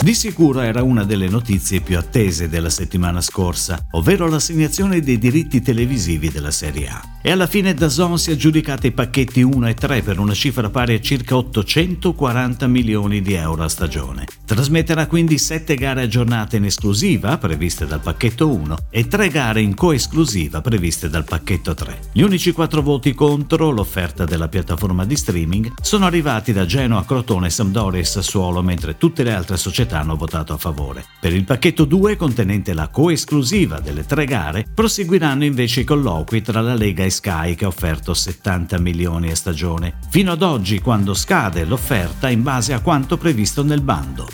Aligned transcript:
Di 0.00 0.14
sicuro 0.14 0.60
era 0.60 0.84
una 0.84 1.02
delle 1.02 1.28
notizie 1.28 1.80
più 1.80 1.98
attese 1.98 2.48
della 2.48 2.70
settimana 2.70 3.20
scorsa, 3.20 3.84
ovvero 3.90 4.28
l'assegnazione 4.28 5.00
dei 5.00 5.18
diritti 5.18 5.60
televisivi 5.60 6.30
della 6.30 6.52
Serie 6.52 6.88
A. 6.88 7.02
E 7.20 7.32
alla 7.32 7.48
fine 7.48 7.74
Dazon 7.74 8.16
si 8.16 8.30
è 8.30 8.34
aggiudicata 8.34 8.86
i 8.86 8.92
pacchetti 8.92 9.42
1 9.42 9.66
e 9.66 9.74
3 9.74 10.02
per 10.02 10.20
una 10.20 10.34
cifra 10.34 10.70
pari 10.70 10.94
a 10.94 11.00
circa 11.00 11.36
840 11.36 12.68
milioni 12.68 13.20
di 13.20 13.34
euro 13.34 13.64
a 13.64 13.68
stagione. 13.68 14.26
Trasmetterà 14.44 15.08
quindi 15.08 15.36
7 15.36 15.74
gare 15.74 16.02
aggiornate 16.02 16.58
in 16.58 16.66
esclusiva, 16.66 17.36
previste 17.36 17.84
dal 17.84 18.00
pacchetto 18.00 18.54
1, 18.54 18.76
e 18.90 19.08
3 19.08 19.28
gare 19.28 19.60
in 19.60 19.74
coesclusiva, 19.74 20.60
previste 20.60 21.10
dal 21.10 21.24
pacchetto 21.24 21.74
3. 21.74 21.98
Gli 22.12 22.22
unici 22.22 22.52
4 22.52 22.82
voti 22.82 23.14
contro 23.14 23.70
l'offerta 23.70 24.24
della 24.24 24.48
piattaforma 24.48 25.04
di 25.04 25.16
streaming 25.16 25.72
sono 25.82 26.06
arrivati 26.06 26.52
da 26.52 26.64
Genoa, 26.64 27.04
Crotone, 27.04 27.50
Sampdoria 27.50 28.00
e 28.00 28.04
Sassuolo, 28.04 28.62
mentre 28.62 28.96
tutte 28.96 29.24
le 29.24 29.34
altre 29.34 29.56
società 29.56 29.86
società 29.88 30.00
hanno 30.00 30.16
votato 30.16 30.52
a 30.52 30.58
favore. 30.58 31.04
Per 31.18 31.32
il 31.32 31.44
pacchetto 31.44 31.84
2, 31.84 32.16
contenente 32.16 32.74
la 32.74 32.88
coesclusiva 32.88 33.80
delle 33.80 34.04
tre 34.04 34.26
gare, 34.26 34.66
proseguiranno 34.72 35.44
invece 35.44 35.80
i 35.80 35.84
colloqui 35.84 36.42
tra 36.42 36.60
la 36.60 36.74
Lega 36.74 37.04
e 37.04 37.10
Sky 37.10 37.54
che 37.54 37.64
ha 37.64 37.68
offerto 37.68 38.12
70 38.12 38.78
milioni 38.78 39.30
a 39.30 39.34
stagione, 39.34 39.98
fino 40.10 40.32
ad 40.32 40.42
oggi 40.42 40.80
quando 40.80 41.14
scade 41.14 41.64
l'offerta 41.64 42.28
in 42.28 42.42
base 42.42 42.74
a 42.74 42.80
quanto 42.80 43.16
previsto 43.16 43.64
nel 43.64 43.80
bando. 43.80 44.28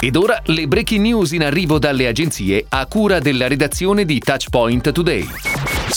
Ed 0.00 0.16
ora 0.16 0.40
le 0.46 0.66
breaking 0.66 1.00
news 1.00 1.30
in 1.30 1.44
arrivo 1.44 1.78
dalle 1.78 2.08
agenzie 2.08 2.66
a 2.68 2.84
cura 2.86 3.20
della 3.20 3.46
redazione 3.46 4.04
di 4.04 4.18
Touchpoint 4.18 4.90
Today. 4.90 5.51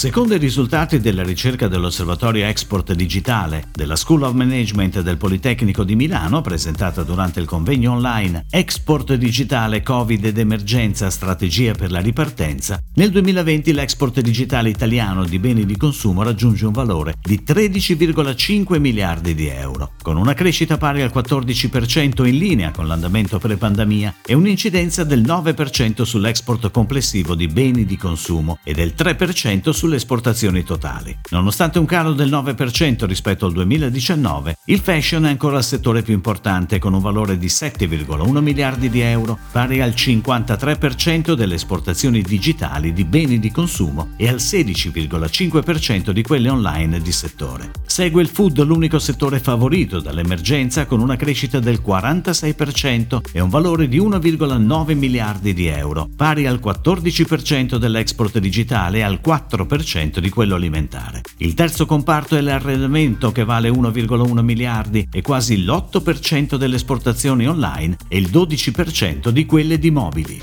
Secondo 0.05 0.35
i 0.35 0.37
risultati 0.37 0.99
della 0.99 1.23
ricerca 1.23 1.67
dell'Osservatorio 1.67 2.45
Export 2.45 2.93
Digitale 2.93 3.69
della 3.73 3.95
School 3.95 4.21
of 4.21 4.33
Management 4.33 5.01
del 5.01 5.17
Politecnico 5.17 5.83
di 5.83 5.95
Milano, 5.95 6.41
presentata 6.41 7.01
durante 7.01 7.39
il 7.39 7.47
convegno 7.47 7.93
online 7.93 8.45
Export 8.51 9.15
Digitale 9.15 9.81
Covid 9.81 10.25
ed 10.25 10.37
Emergenza 10.37 11.09
Strategia 11.09 11.73
per 11.73 11.89
la 11.89 12.01
ripartenza, 12.01 12.79
nel 12.93 13.09
2020 13.09 13.73
l'export 13.73 14.19
digitale 14.19 14.69
italiano 14.69 15.25
di 15.25 15.39
beni 15.39 15.65
di 15.65 15.75
consumo 15.75 16.21
raggiunge 16.21 16.67
un 16.67 16.73
valore 16.73 17.15
di 17.19 17.41
13,5 17.43 18.79
miliardi 18.79 19.33
di 19.33 19.47
euro, 19.47 19.93
con 20.03 20.17
una 20.17 20.35
crescita 20.35 20.77
pari 20.77 21.01
al 21.01 21.11
14% 21.11 22.27
in 22.27 22.37
linea 22.37 22.69
con 22.69 22.85
l'andamento 22.85 23.39
pre-pandemia 23.39 24.17
e 24.23 24.35
un'incidenza 24.35 25.03
del 25.03 25.21
9% 25.21 26.03
sull'export 26.03 26.69
complessivo 26.69 27.33
di 27.33 27.47
beni 27.47 27.85
di 27.85 27.97
consumo 27.97 28.59
e 28.63 28.73
del 28.73 28.93
3% 28.95 29.71
sul 29.71 29.93
sulle 29.95 29.97
esportazioni 29.97 30.63
totali. 30.63 31.17
Nonostante 31.29 31.79
un 31.79 31.85
calo 31.85 32.13
del 32.13 32.29
9% 32.29 33.05
rispetto 33.05 33.45
al 33.45 33.53
2019, 33.53 34.57
il 34.65 34.79
fashion 34.79 35.25
è 35.25 35.29
ancora 35.29 35.57
il 35.57 35.63
settore 35.63 36.01
più 36.01 36.13
importante 36.13 36.79
con 36.79 36.93
un 36.93 37.01
valore 37.01 37.37
di 37.37 37.47
7,1 37.47 38.39
miliardi 38.39 38.89
di 38.89 38.99
euro, 38.99 39.37
pari 39.51 39.81
al 39.81 39.91
53% 39.91 41.33
delle 41.33 41.55
esportazioni 41.55 42.21
digitali 42.21 42.93
di 42.93 43.05
beni 43.05 43.39
di 43.39 43.51
consumo 43.51 44.09
e 44.17 44.27
al 44.27 44.35
16,5% 44.35 46.11
di 46.11 46.21
quelle 46.21 46.49
online 46.49 47.01
di 47.01 47.11
settore. 47.11 47.71
Segue 47.85 48.21
il 48.21 48.27
food, 48.27 48.61
l'unico 48.63 48.99
settore 48.99 49.39
favorito 49.39 49.99
dall'emergenza 49.99 50.85
con 50.85 50.99
una 50.99 51.15
crescita 51.15 51.59
del 51.59 51.81
46% 51.85 53.21
e 53.31 53.39
un 53.39 53.49
valore 53.49 53.87
di 53.87 53.99
1,9 53.99 54.95
miliardi 54.95 55.53
di 55.53 55.67
euro, 55.67 56.09
pari 56.15 56.45
al 56.47 56.59
14% 56.61 57.77
dell'export 57.77 58.39
digitale 58.39 58.97
e 58.99 59.01
al 59.01 59.19
4% 59.23 59.84
10% 59.85 60.17
di 60.17 60.29
quello 60.29 60.55
alimentare. 60.55 61.21
Il 61.37 61.53
terzo 61.53 61.85
comparto 61.85 62.35
è 62.35 62.41
l'arredamento 62.41 63.31
che 63.31 63.45
vale 63.45 63.69
1,1 63.69 64.41
miliardi 64.41 65.07
e 65.11 65.21
quasi 65.21 65.63
l'8% 65.63 66.55
delle 66.55 66.75
esportazioni 66.75 67.47
online 67.47 67.97
e 68.07 68.17
il 68.17 68.29
12% 68.31 69.29
di 69.29 69.45
quelle 69.45 69.77
di 69.77 69.91
mobili. 69.91 70.41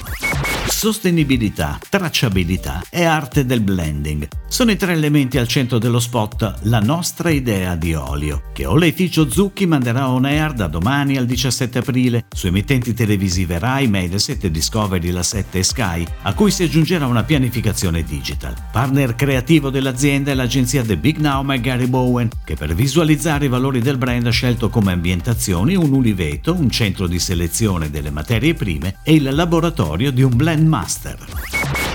Sostenibilità, 0.82 1.78
tracciabilità 1.88 2.82
e 2.91 3.04
arte 3.04 3.47
del 3.47 3.60
blending 3.60 4.26
sono 4.53 4.70
i 4.72 4.76
tre 4.76 4.93
elementi 4.93 5.38
al 5.38 5.48
centro 5.48 5.78
dello 5.78 5.98
spot 5.98 6.59
La 6.65 6.81
nostra 6.81 7.31
idea 7.31 7.75
di 7.75 7.94
olio, 7.94 8.50
che 8.53 8.66
Oleificio 8.66 9.31
Zucchi 9.31 9.65
manderà 9.65 10.10
on 10.10 10.26
air 10.26 10.53
da 10.53 10.66
domani 10.66 11.16
al 11.16 11.25
17 11.25 11.78
aprile 11.78 12.26
su 12.28 12.48
emittenti 12.48 12.93
televisive 12.93 13.59
Rai, 13.59 13.87
Mediaset, 13.87 14.47
Discovery, 14.48 15.10
La 15.10 15.22
7 15.22 15.59
e 15.59 15.62
Sky, 15.62 16.06
a 16.22 16.34
cui 16.34 16.50
si 16.50 16.65
aggiungerà 16.65 17.06
una 17.06 17.22
pianificazione 17.22 18.03
digital. 18.03 18.54
Partner 18.70 19.14
creativo 19.14 19.70
dell'azienda 19.70 20.32
è 20.32 20.34
l'agenzia 20.34 20.82
The 20.82 20.99
Big 20.99 21.16
Now 21.16 21.47
Gary 21.60 21.87
Bowen, 21.87 22.28
che 22.44 22.54
per 22.54 22.75
visualizzare 22.75 23.47
i 23.47 23.49
valori 23.49 23.81
del 23.81 23.97
brand 23.97 24.26
ha 24.26 24.31
scelto 24.31 24.69
come 24.69 24.93
ambientazioni 24.93 25.76
un 25.76 25.93
uliveto, 25.93 26.53
un 26.53 26.69
centro 26.69 27.06
di 27.06 27.19
selezione 27.19 27.88
delle 27.88 28.10
materie 28.10 28.53
prime 28.53 28.97
e 29.03 29.14
il 29.14 29.34
laboratorio 29.34 30.12
di 30.12 30.22
un 30.22 30.37
blend 30.37 30.69
Master. 30.72 31.18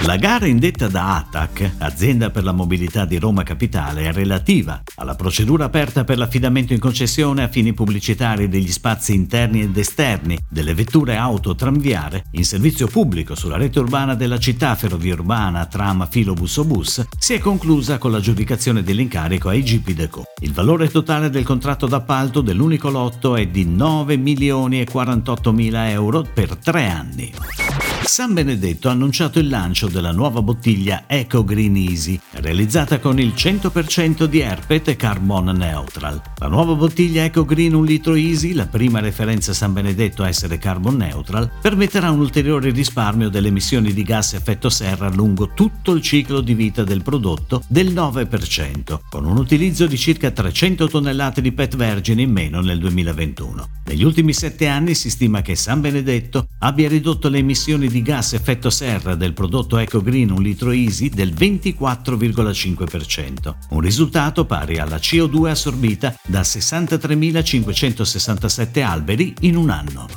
La 0.01 0.17
gara 0.17 0.45
indetta 0.45 0.87
da 0.87 1.15
ATAC, 1.15 1.77
azienda 1.79 2.29
per 2.29 2.43
la 2.43 2.51
mobilità 2.51 3.05
di 3.05 3.17
Roma 3.17 3.41
Capitale, 3.41 4.03
è 4.03 4.11
relativa 4.11 4.83
alla 4.97 5.15
procedura 5.15 5.65
aperta 5.65 6.03
per 6.03 6.19
l'affidamento 6.19 6.73
in 6.73 6.79
concessione 6.79 7.41
a 7.41 7.47
fini 7.47 7.73
pubblicitari 7.73 8.47
degli 8.47 8.71
spazi 8.71 9.15
interni 9.15 9.61
ed 9.61 9.75
esterni 9.75 10.37
delle 10.47 10.75
vetture 10.75 11.15
auto 11.15 11.55
tranviare 11.55 12.25
in 12.33 12.45
servizio 12.45 12.85
pubblico 12.85 13.33
sulla 13.33 13.57
rete 13.57 13.79
urbana 13.79 14.13
della 14.13 14.37
città 14.37 14.75
ferrovia 14.75 15.15
urbana, 15.15 15.65
tram, 15.65 16.07
filobus 16.07 16.57
o 16.57 16.63
bus, 16.63 17.07
si 17.17 17.33
è 17.33 17.39
conclusa 17.39 17.97
con 17.97 18.11
l'aggiudicazione 18.11 18.83
dell'incarico 18.83 19.49
ai 19.49 19.63
GP 19.63 19.89
Deco. 19.93 20.23
Il 20.41 20.53
valore 20.53 20.87
totale 20.89 21.31
del 21.31 21.43
contratto 21.43 21.87
d'appalto 21.87 22.41
dell'unico 22.41 22.91
lotto 22.91 23.35
è 23.35 23.47
di 23.47 23.65
9 23.65 24.17
milioni 24.17 24.81
e 24.81 24.85
48 24.85 25.51
mila 25.51 25.89
euro 25.89 26.23
per 26.31 26.55
tre 26.57 26.87
anni. 26.87 27.33
San 28.03 28.33
Benedetto 28.33 28.87
ha 28.87 28.91
annunciato 28.91 29.39
il 29.39 29.47
lancio 29.47 29.87
della 29.87 30.11
nuova 30.11 30.41
bottiglia 30.41 31.03
Eco 31.07 31.43
Green 31.43 31.75
Easy, 31.75 32.19
realizzata 32.33 32.99
con 32.99 33.19
il 33.19 33.33
100% 33.35 34.25
di 34.25 34.39
Herpet 34.39 34.87
e 34.87 34.95
Carbon 34.95 35.45
Neutral. 35.45 36.21
La 36.37 36.47
nuova 36.47 36.73
bottiglia 36.73 37.23
Eco 37.25 37.43
Green 37.43 37.73
1 37.73 37.83
litro 37.83 38.15
Easy, 38.15 38.53
la 38.53 38.67
prima 38.67 38.99
referenza 38.99 39.53
San 39.53 39.73
Benedetto 39.73 40.23
a 40.23 40.27
essere 40.27 40.57
carbon 40.57 40.95
neutral, 40.97 41.51
permetterà 41.61 42.09
un 42.09 42.19
ulteriore 42.19 42.71
risparmio 42.71 43.29
delle 43.29 43.49
emissioni 43.49 43.93
di 43.93 44.03
gas 44.03 44.33
effetto 44.33 44.69
serra 44.69 45.09
lungo 45.09 45.51
tutto 45.53 45.91
il 45.91 46.01
ciclo 46.01 46.41
di 46.41 46.53
vita 46.53 46.83
del 46.83 47.03
prodotto 47.03 47.63
del 47.67 47.93
9%, 47.93 48.99
con 49.09 49.25
un 49.25 49.37
utilizzo 49.37 49.85
di 49.85 49.97
circa 49.97 50.31
300 50.31 50.87
tonnellate 50.87 51.41
di 51.41 51.51
PET 51.51 51.75
vergine 51.75 52.21
in 52.21 52.31
meno 52.31 52.61
nel 52.61 52.79
2021. 52.79 53.67
Negli 53.85 54.03
ultimi 54.03 54.33
sette 54.33 54.67
anni 54.67 54.95
si 54.95 55.09
stima 55.09 55.41
che 55.41 55.55
San 55.55 55.81
Benedetto 55.81 56.47
abbia 56.59 56.89
ridotto 56.89 57.29
le 57.29 57.37
emissioni 57.37 57.86
di 57.89 58.01
gas 58.01 58.33
effetto 58.33 58.69
serra 58.69 59.15
del 59.15 59.31
prodotto 59.33 59.77
Eco 59.77 60.01
Green 60.01 60.31
1 60.31 60.39
litro 60.39 60.71
Easy 60.71 61.09
del 61.09 61.33
24,5%, 61.33 63.55
un 63.69 63.79
risultato 63.79 64.45
pari 64.45 64.77
alla 64.77 64.97
CO2 64.97 65.49
assorbita 65.49 66.15
da 66.25 66.41
63.567 66.41 68.83
alberi 68.83 69.33
in 69.41 69.55
un 69.55 69.69
anno 69.69 70.07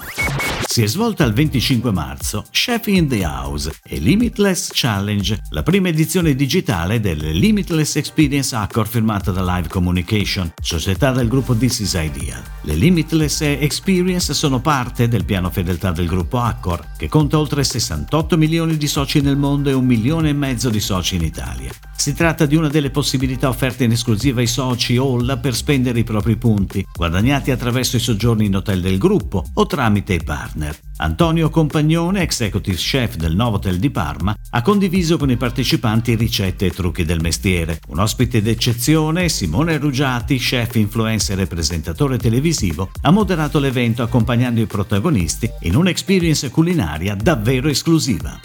si 0.70 0.82
è 0.82 0.86
svolta 0.86 1.24
il 1.24 1.32
25 1.32 1.90
marzo 1.90 2.44
Chef 2.52 2.86
in 2.86 3.08
the 3.08 3.24
House 3.24 3.80
e 3.82 3.98
Limitless 3.98 4.70
Challenge, 4.72 5.36
la 5.50 5.64
prima 5.64 5.88
edizione 5.88 6.36
digitale 6.36 7.00
del 7.00 7.18
Limitless 7.18 7.96
Experience 7.96 8.54
Accor 8.54 8.86
firmata 8.86 9.32
da 9.32 9.42
Live 9.42 9.66
Communication, 9.66 10.52
società 10.62 11.10
del 11.10 11.26
gruppo 11.26 11.56
This 11.56 11.80
Is 11.80 11.94
Ideal. 11.94 12.40
Le 12.62 12.74
Limitless 12.74 13.40
Experience 13.40 14.34
sono 14.34 14.60
parte 14.60 15.08
del 15.08 15.24
piano 15.24 15.48
fedeltà 15.48 15.92
del 15.92 16.06
gruppo 16.06 16.38
Accor, 16.38 16.88
che 16.98 17.08
conta 17.08 17.38
oltre 17.38 17.64
68 17.64 18.36
milioni 18.36 18.76
di 18.76 18.86
soci 18.86 19.22
nel 19.22 19.38
mondo 19.38 19.70
e 19.70 19.72
un 19.72 19.86
milione 19.86 20.28
e 20.28 20.34
mezzo 20.34 20.68
di 20.68 20.80
soci 20.80 21.16
in 21.16 21.22
Italia. 21.22 21.70
Si 21.96 22.12
tratta 22.12 22.44
di 22.44 22.56
una 22.56 22.68
delle 22.68 22.90
possibilità 22.90 23.48
offerte 23.48 23.84
in 23.84 23.92
esclusiva 23.92 24.40
ai 24.40 24.46
soci 24.46 24.98
All 24.98 25.40
per 25.40 25.54
spendere 25.54 26.00
i 26.00 26.04
propri 26.04 26.36
punti, 26.36 26.86
guadagnati 26.92 27.50
attraverso 27.50 27.96
i 27.96 28.00
soggiorni 28.00 28.44
in 28.44 28.56
hotel 28.56 28.82
del 28.82 28.98
gruppo 28.98 29.42
o 29.54 29.66
tramite 29.66 30.12
i 30.12 30.22
partner. 30.22 30.78
Antonio 31.02 31.48
Compagnone, 31.48 32.20
executive 32.20 32.76
chef 32.76 33.16
del 33.16 33.34
Novotel 33.34 33.78
di 33.78 33.88
Parma, 33.88 34.34
ha 34.50 34.60
condiviso 34.60 35.16
con 35.16 35.30
i 35.30 35.38
partecipanti 35.38 36.14
ricette 36.14 36.66
e 36.66 36.70
trucchi 36.70 37.06
del 37.06 37.22
mestiere. 37.22 37.80
Un 37.88 38.00
ospite 38.00 38.42
d'eccezione, 38.42 39.30
Simone 39.30 39.78
Ruggiati, 39.78 40.36
chef 40.36 40.74
influencer 40.74 41.40
e 41.40 41.46
presentatore 41.46 42.18
televisivo, 42.18 42.90
ha 43.00 43.10
moderato 43.10 43.58
l'evento 43.58 44.02
accompagnando 44.02 44.60
i 44.60 44.66
protagonisti 44.66 45.50
in 45.62 45.76
un'experience 45.76 46.50
culinaria 46.50 47.14
davvero 47.14 47.68
esclusiva. 47.68 48.38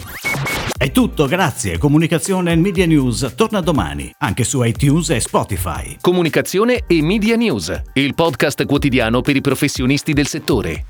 È 0.78 0.92
tutto, 0.92 1.26
grazie. 1.28 1.78
Comunicazione 1.78 2.54
e 2.54 2.56
Media 2.56 2.86
News 2.86 3.34
torna 3.36 3.60
domani, 3.60 4.10
anche 4.20 4.46
su 4.46 4.64
iTunes 4.64 5.10
e 5.10 5.20
Spotify. 5.20 5.98
Comunicazione 6.00 6.84
e 6.88 7.02
Media 7.02 7.36
News, 7.36 7.82
il 7.94 8.16
podcast 8.16 8.64
quotidiano 8.66 9.20
per 9.20 9.36
i 9.36 9.42
professionisti 9.42 10.14
del 10.14 10.28
settore. 10.28 10.86